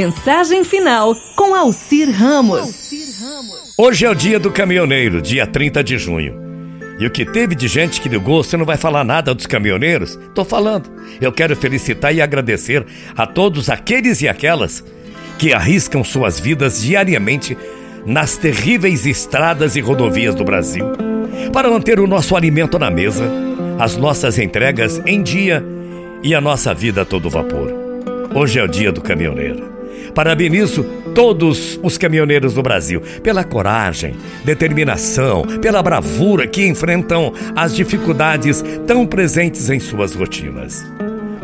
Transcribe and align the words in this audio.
Mensagem 0.00 0.64
final 0.64 1.14
com 1.36 1.54
Alcir 1.54 2.10
Ramos. 2.10 2.90
Hoje 3.76 4.06
é 4.06 4.08
o 4.08 4.14
dia 4.14 4.40
do 4.40 4.50
caminhoneiro, 4.50 5.20
dia 5.20 5.46
30 5.46 5.84
de 5.84 5.98
junho. 5.98 6.40
E 6.98 7.04
o 7.04 7.10
que 7.10 7.26
teve 7.26 7.54
de 7.54 7.68
gente 7.68 8.00
que 8.00 8.08
ligou, 8.08 8.42
você 8.42 8.56
não 8.56 8.64
vai 8.64 8.78
falar 8.78 9.04
nada 9.04 9.34
dos 9.34 9.44
caminhoneiros? 9.44 10.18
Tô 10.34 10.42
falando. 10.42 10.90
Eu 11.20 11.30
quero 11.30 11.54
felicitar 11.54 12.14
e 12.14 12.22
agradecer 12.22 12.86
a 13.14 13.26
todos 13.26 13.68
aqueles 13.68 14.22
e 14.22 14.28
aquelas 14.28 14.82
que 15.38 15.52
arriscam 15.52 16.02
suas 16.02 16.40
vidas 16.40 16.80
diariamente 16.80 17.54
nas 18.06 18.38
terríveis 18.38 19.04
estradas 19.04 19.76
e 19.76 19.82
rodovias 19.82 20.34
do 20.34 20.44
Brasil 20.44 20.86
para 21.52 21.70
manter 21.70 22.00
o 22.00 22.06
nosso 22.06 22.34
alimento 22.34 22.78
na 22.78 22.90
mesa, 22.90 23.30
as 23.78 23.98
nossas 23.98 24.38
entregas 24.38 24.98
em 25.04 25.22
dia 25.22 25.62
e 26.22 26.34
a 26.34 26.40
nossa 26.40 26.72
vida 26.72 27.02
a 27.02 27.04
todo 27.04 27.28
vapor. 27.28 27.70
Hoje 28.34 28.58
é 28.58 28.64
o 28.64 28.68
dia 28.68 28.90
do 28.90 29.02
caminhoneiro. 29.02 29.69
Parabenizo 30.14 30.84
todos 31.14 31.78
os 31.82 31.96
caminhoneiros 31.96 32.54
do 32.54 32.62
Brasil 32.62 33.02
pela 33.22 33.44
coragem, 33.44 34.16
determinação, 34.44 35.42
pela 35.60 35.82
bravura 35.82 36.46
que 36.46 36.66
enfrentam 36.66 37.32
as 37.54 37.74
dificuldades 37.74 38.64
tão 38.86 39.06
presentes 39.06 39.70
em 39.70 39.80
suas 39.80 40.14
rotinas. 40.14 40.84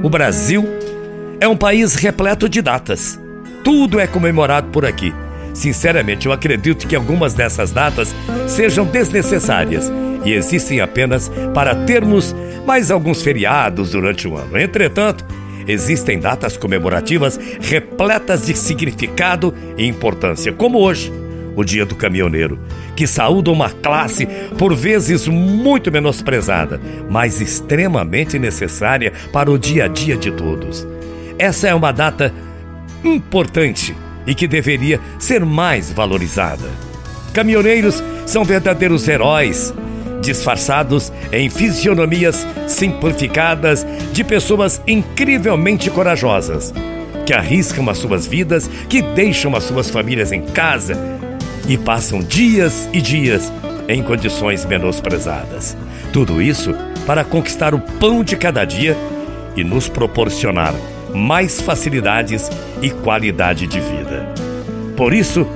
O 0.02 0.08
Brasil 0.08 0.64
é 1.40 1.48
um 1.48 1.56
país 1.56 1.94
repleto 1.94 2.48
de 2.48 2.62
datas. 2.62 3.18
Tudo 3.64 3.98
é 3.98 4.06
comemorado 4.06 4.68
por 4.68 4.84
aqui. 4.84 5.12
Sinceramente, 5.52 6.26
eu 6.26 6.32
acredito 6.32 6.86
que 6.86 6.94
algumas 6.94 7.34
dessas 7.34 7.72
datas 7.72 8.14
sejam 8.46 8.84
desnecessárias 8.84 9.90
e 10.24 10.32
existem 10.32 10.80
apenas 10.80 11.30
para 11.54 11.74
termos 11.74 12.34
mais 12.66 12.90
alguns 12.90 13.22
feriados 13.22 13.92
durante 13.92 14.28
o 14.28 14.36
ano. 14.36 14.58
Entretanto, 14.58 15.24
existem 15.66 16.18
datas 16.18 16.56
comemorativas 16.56 17.38
repletas 17.60 18.46
de 18.46 18.56
significado 18.56 19.54
e 19.76 19.86
importância, 19.86 20.52
como 20.52 20.78
hoje, 20.78 21.12
o 21.56 21.64
Dia 21.64 21.86
do 21.86 21.94
Caminhoneiro, 21.94 22.58
que 22.94 23.06
saúda 23.06 23.50
uma 23.50 23.70
classe 23.70 24.26
por 24.58 24.74
vezes 24.74 25.26
muito 25.26 25.90
menosprezada, 25.90 26.80
mas 27.08 27.40
extremamente 27.40 28.38
necessária 28.38 29.12
para 29.32 29.50
o 29.50 29.58
dia 29.58 29.84
a 29.86 29.88
dia 29.88 30.16
de 30.16 30.30
todos. 30.30 30.86
Essa 31.38 31.68
é 31.68 31.74
uma 31.74 31.92
data 31.92 32.32
importante 33.02 33.96
e 34.26 34.34
que 34.34 34.46
deveria 34.46 35.00
ser 35.18 35.44
mais 35.44 35.90
valorizada. 35.90 36.68
Caminhoneiros 37.32 38.02
são 38.26 38.44
verdadeiros 38.44 39.06
heróis 39.08 39.72
disfarçados 40.26 41.12
em 41.32 41.48
fisionomias 41.48 42.46
simplificadas 42.66 43.86
de 44.12 44.22
pessoas 44.24 44.82
incrivelmente 44.86 45.88
corajosas, 45.88 46.74
que 47.24 47.32
arriscam 47.32 47.88
as 47.88 47.98
suas 47.98 48.26
vidas, 48.26 48.68
que 48.88 49.00
deixam 49.00 49.56
as 49.56 49.64
suas 49.64 49.88
famílias 49.88 50.32
em 50.32 50.42
casa 50.42 50.98
e 51.68 51.78
passam 51.78 52.20
dias 52.20 52.88
e 52.92 53.00
dias 53.00 53.50
em 53.88 54.02
condições 54.02 54.64
menosprezadas. 54.64 55.76
Tudo 56.12 56.42
isso 56.42 56.74
para 57.06 57.24
conquistar 57.24 57.72
o 57.72 57.80
pão 57.80 58.24
de 58.24 58.36
cada 58.36 58.64
dia 58.64 58.96
e 59.56 59.62
nos 59.62 59.88
proporcionar 59.88 60.74
mais 61.14 61.60
facilidades 61.60 62.50
e 62.82 62.90
qualidade 62.90 63.66
de 63.66 63.80
vida. 63.80 64.28
Por 64.96 65.14
isso, 65.14 65.46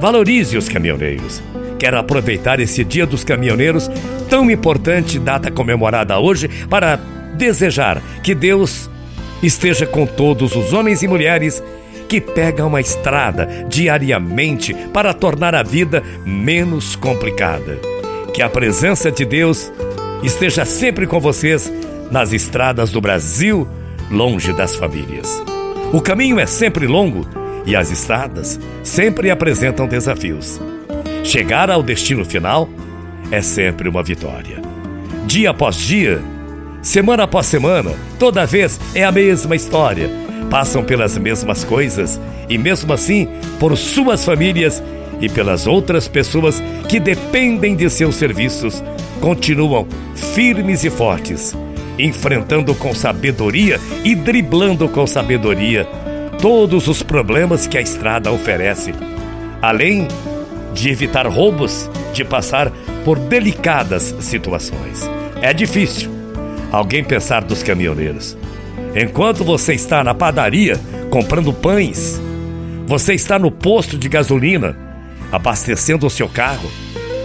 valorize 0.00 0.56
os 0.56 0.68
caminhoneiros 0.68 1.42
Quero 1.80 1.98
aproveitar 1.98 2.60
esse 2.60 2.84
Dia 2.84 3.06
dos 3.06 3.24
Caminhoneiros, 3.24 3.90
tão 4.28 4.50
importante 4.50 5.18
data 5.18 5.50
comemorada 5.50 6.18
hoje, 6.18 6.46
para 6.68 6.96
desejar 7.38 8.02
que 8.22 8.34
Deus 8.34 8.90
esteja 9.42 9.86
com 9.86 10.04
todos 10.04 10.54
os 10.54 10.74
homens 10.74 11.02
e 11.02 11.08
mulheres 11.08 11.62
que 12.06 12.20
pegam 12.20 12.68
uma 12.68 12.82
estrada 12.82 13.48
diariamente 13.66 14.74
para 14.92 15.14
tornar 15.14 15.54
a 15.54 15.62
vida 15.62 16.02
menos 16.22 16.94
complicada. 16.96 17.78
Que 18.34 18.42
a 18.42 18.50
presença 18.50 19.10
de 19.10 19.24
Deus 19.24 19.72
esteja 20.22 20.66
sempre 20.66 21.06
com 21.06 21.18
vocês 21.18 21.72
nas 22.10 22.30
estradas 22.34 22.90
do 22.90 23.00
Brasil, 23.00 23.66
longe 24.10 24.52
das 24.52 24.74
famílias. 24.74 25.42
O 25.94 26.00
caminho 26.02 26.38
é 26.38 26.44
sempre 26.44 26.86
longo 26.86 27.26
e 27.64 27.74
as 27.74 27.90
estradas 27.90 28.60
sempre 28.82 29.30
apresentam 29.30 29.88
desafios. 29.88 30.60
Chegar 31.22 31.70
ao 31.70 31.82
destino 31.82 32.24
final 32.24 32.68
é 33.30 33.42
sempre 33.42 33.88
uma 33.88 34.02
vitória. 34.02 34.60
Dia 35.26 35.50
após 35.50 35.76
dia, 35.76 36.20
semana 36.82 37.24
após 37.24 37.46
semana, 37.46 37.92
toda 38.18 38.46
vez 38.46 38.80
é 38.94 39.04
a 39.04 39.12
mesma 39.12 39.54
história. 39.54 40.10
Passam 40.50 40.82
pelas 40.82 41.16
mesmas 41.16 41.62
coisas 41.62 42.20
e, 42.48 42.58
mesmo 42.58 42.92
assim, 42.92 43.28
por 43.60 43.76
suas 43.76 44.24
famílias 44.24 44.82
e 45.20 45.28
pelas 45.28 45.66
outras 45.66 46.08
pessoas 46.08 46.60
que 46.88 46.98
dependem 46.98 47.76
de 47.76 47.88
seus 47.88 48.16
serviços, 48.16 48.82
continuam 49.20 49.86
firmes 50.16 50.82
e 50.82 50.90
fortes, 50.90 51.54
enfrentando 51.98 52.74
com 52.74 52.94
sabedoria 52.94 53.78
e 54.02 54.14
driblando 54.14 54.88
com 54.88 55.06
sabedoria 55.06 55.86
todos 56.40 56.88
os 56.88 57.02
problemas 57.02 57.66
que 57.66 57.76
a 57.76 57.82
estrada 57.82 58.32
oferece. 58.32 58.94
Além 59.60 60.08
de 60.72 60.90
evitar 60.90 61.26
roubos, 61.26 61.90
de 62.12 62.24
passar 62.24 62.70
por 63.04 63.18
delicadas 63.18 64.14
situações. 64.20 65.08
É 65.42 65.52
difícil 65.52 66.10
alguém 66.70 67.02
pensar 67.02 67.42
dos 67.42 67.62
caminhoneiros. 67.62 68.36
Enquanto 68.94 69.44
você 69.44 69.74
está 69.74 70.02
na 70.02 70.14
padaria 70.14 70.78
comprando 71.10 71.52
pães, 71.52 72.20
você 72.86 73.14
está 73.14 73.38
no 73.38 73.50
posto 73.50 73.96
de 73.96 74.08
gasolina 74.08 74.76
abastecendo 75.30 76.06
o 76.06 76.10
seu 76.10 76.28
carro, 76.28 76.68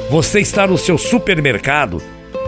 você 0.10 0.40
está 0.40 0.68
no 0.68 0.78
seu 0.78 0.98
supermercado 0.98 2.02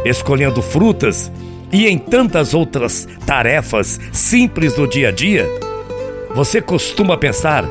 escolhendo 0.06 0.62
frutas 0.62 1.32
e 1.72 1.88
em 1.88 1.98
tantas 1.98 2.54
outras 2.54 3.08
tarefas 3.26 4.00
simples 4.12 4.74
do 4.74 4.88
dia 4.88 5.10
a 5.10 5.12
dia, 5.12 5.48
você 6.34 6.62
costuma 6.62 7.18
pensar 7.18 7.66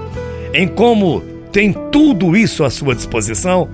em 0.53 0.67
como 0.67 1.23
tem 1.57 1.73
tudo 1.91 2.37
isso 2.37 2.65
à 2.65 2.69
sua 2.69 2.95
disposição? 2.95 3.71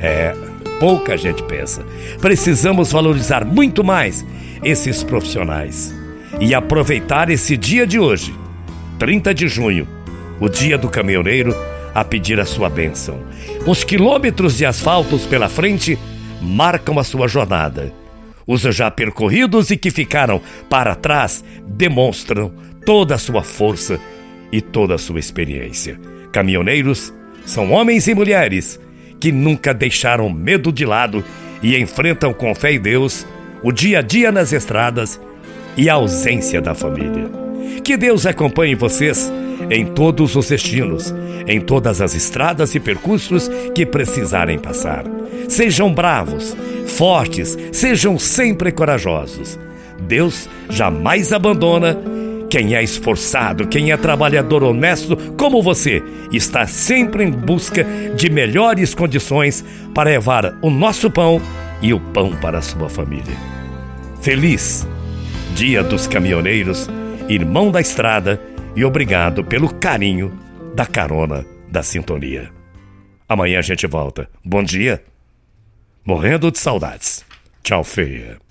É, 0.00 0.34
pouca 0.80 1.16
gente 1.16 1.44
pensa. 1.44 1.86
Precisamos 2.20 2.90
valorizar 2.90 3.44
muito 3.44 3.84
mais 3.84 4.26
esses 4.64 5.04
profissionais 5.04 5.94
e 6.40 6.52
aproveitar 6.52 7.30
esse 7.30 7.56
dia 7.56 7.86
de 7.86 8.00
hoje, 8.00 8.34
30 8.98 9.32
de 9.32 9.46
junho, 9.46 9.86
o 10.40 10.48
dia 10.48 10.76
do 10.76 10.88
caminhoneiro, 10.88 11.54
a 11.94 12.04
pedir 12.04 12.40
a 12.40 12.44
sua 12.44 12.68
bênção. 12.68 13.20
Os 13.64 13.84
quilômetros 13.84 14.56
de 14.56 14.66
asfaltos 14.66 15.24
pela 15.24 15.48
frente 15.48 15.96
marcam 16.42 16.98
a 16.98 17.04
sua 17.04 17.28
jornada. 17.28 17.92
Os 18.44 18.62
já 18.62 18.90
percorridos 18.90 19.70
e 19.70 19.76
que 19.76 19.92
ficaram 19.92 20.40
para 20.68 20.96
trás 20.96 21.44
demonstram 21.64 22.52
toda 22.84 23.14
a 23.14 23.18
sua 23.18 23.44
força 23.44 24.00
e 24.50 24.60
toda 24.60 24.96
a 24.96 24.98
sua 24.98 25.20
experiência. 25.20 25.96
Caminhoneiros 26.34 27.14
são 27.46 27.70
homens 27.70 28.08
e 28.08 28.14
mulheres 28.14 28.80
que 29.20 29.30
nunca 29.30 29.72
deixaram 29.72 30.28
medo 30.28 30.72
de 30.72 30.84
lado 30.84 31.24
e 31.62 31.80
enfrentam 31.80 32.34
com 32.34 32.52
fé 32.56 32.72
em 32.72 32.80
Deus 32.80 33.24
o 33.62 33.70
dia 33.70 34.00
a 34.00 34.02
dia 34.02 34.32
nas 34.32 34.52
estradas 34.52 35.20
e 35.76 35.88
a 35.88 35.94
ausência 35.94 36.60
da 36.60 36.74
família. 36.74 37.30
Que 37.84 37.96
Deus 37.96 38.26
acompanhe 38.26 38.74
vocês 38.74 39.32
em 39.70 39.86
todos 39.86 40.34
os 40.34 40.48
destinos, 40.48 41.14
em 41.46 41.60
todas 41.60 42.00
as 42.00 42.16
estradas 42.16 42.74
e 42.74 42.80
percursos 42.80 43.48
que 43.72 43.86
precisarem 43.86 44.58
passar. 44.58 45.04
Sejam 45.48 45.94
bravos, 45.94 46.56
fortes, 46.84 47.56
sejam 47.70 48.18
sempre 48.18 48.72
corajosos. 48.72 49.56
Deus 50.00 50.48
jamais 50.68 51.32
abandona 51.32 51.96
quem 52.54 52.76
é 52.76 52.80
esforçado, 52.80 53.66
quem 53.66 53.90
é 53.90 53.96
trabalhador 53.96 54.62
honesto, 54.62 55.16
como 55.36 55.60
você, 55.60 56.00
está 56.32 56.68
sempre 56.68 57.24
em 57.24 57.30
busca 57.32 57.84
de 58.14 58.30
melhores 58.30 58.94
condições 58.94 59.64
para 59.92 60.10
levar 60.10 60.56
o 60.62 60.70
nosso 60.70 61.10
pão 61.10 61.42
e 61.82 61.92
o 61.92 61.98
pão 61.98 62.30
para 62.36 62.58
a 62.58 62.62
sua 62.62 62.88
família. 62.88 63.36
Feliz 64.22 64.86
Dia 65.56 65.82
dos 65.82 66.06
Caminhoneiros, 66.06 66.88
irmão 67.28 67.72
da 67.72 67.80
estrada, 67.80 68.40
e 68.76 68.84
obrigado 68.84 69.42
pelo 69.42 69.74
carinho 69.74 70.32
da 70.76 70.86
carona 70.86 71.44
da 71.68 71.82
sintonia. 71.82 72.52
Amanhã 73.28 73.58
a 73.58 73.62
gente 73.62 73.84
volta. 73.88 74.30
Bom 74.44 74.62
dia. 74.62 75.02
Morrendo 76.04 76.52
de 76.52 76.60
saudades. 76.60 77.24
Tchau, 77.64 77.82
feia. 77.82 78.43